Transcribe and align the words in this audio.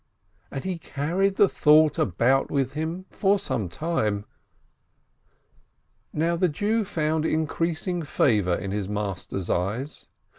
And 0.49 0.63
he 0.63 0.79
carried 0.79 1.35
the 1.35 1.47
thought 1.47 1.99
about 1.99 2.49
with 2.49 2.73
him 2.73 3.05
for 3.11 3.37
some 3.37 3.69
time. 3.69 4.25
The 6.11 6.49
Jew 6.51 6.85
found 6.85 7.23
increasing 7.23 8.01
favor 8.01 8.55
in 8.55 8.71
his 8.71 8.89
master's 8.89 9.51
eyes. 9.51 10.07